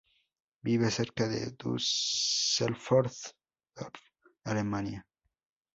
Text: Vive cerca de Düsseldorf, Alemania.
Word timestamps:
Vive 0.63 0.89
cerca 0.89 1.27
de 1.27 1.51
Düsseldorf, 1.55 3.35
Alemania. 4.45 5.05